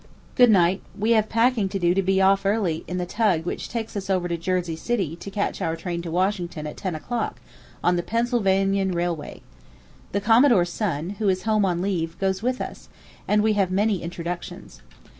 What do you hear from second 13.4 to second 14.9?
we have many introductions.